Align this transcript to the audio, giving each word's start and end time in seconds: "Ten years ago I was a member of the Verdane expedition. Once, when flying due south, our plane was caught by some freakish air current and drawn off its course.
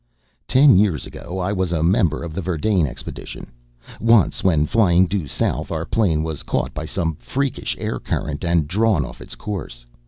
"Ten 0.47 0.77
years 0.77 1.05
ago 1.05 1.37
I 1.37 1.53
was 1.53 1.71
a 1.71 1.83
member 1.83 2.23
of 2.23 2.33
the 2.33 2.41
Verdane 2.41 2.87
expedition. 2.87 3.51
Once, 3.99 4.43
when 4.43 4.65
flying 4.65 5.05
due 5.05 5.27
south, 5.27 5.71
our 5.71 5.85
plane 5.85 6.23
was 6.23 6.41
caught 6.41 6.73
by 6.73 6.87
some 6.87 7.13
freakish 7.19 7.75
air 7.79 7.99
current 7.99 8.43
and 8.43 8.67
drawn 8.67 9.05
off 9.05 9.21
its 9.21 9.35
course. 9.35 9.85